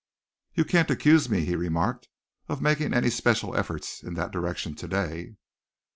"You 0.55 0.65
can't 0.65 0.89
accuse 0.89 1.29
me," 1.29 1.45
he 1.45 1.55
remarked, 1.55 2.07
"of 2.47 2.59
making 2.59 2.91
any 2.91 3.11
special 3.11 3.55
efforts 3.55 4.01
in 4.01 4.15
that 4.15 4.31
direction 4.31 4.73
to 4.73 4.87
day." 4.87 5.35